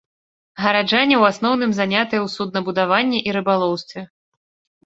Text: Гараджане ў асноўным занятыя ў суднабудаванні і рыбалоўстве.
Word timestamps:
Гараджане 0.61 1.15
ў 1.17 1.23
асноўным 1.33 1.71
занятыя 1.81 2.21
ў 2.25 2.33
суднабудаванні 2.37 3.19
і 3.29 3.37
рыбалоўстве. 3.39 4.01